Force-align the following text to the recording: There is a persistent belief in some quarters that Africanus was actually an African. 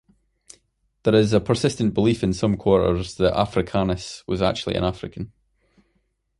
There 1.03 1.13
is 1.13 1.31
a 1.31 1.39
persistent 1.39 1.93
belief 1.93 2.23
in 2.23 2.33
some 2.33 2.57
quarters 2.57 3.13
that 3.17 3.37
Africanus 3.37 4.23
was 4.25 4.41
actually 4.41 4.73
an 4.73 4.83
African. 4.83 5.31